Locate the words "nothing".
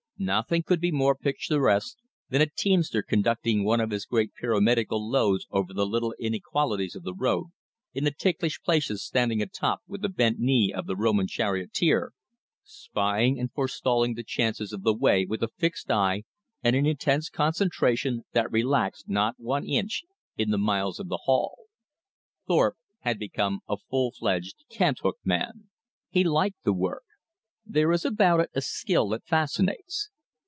0.23-0.61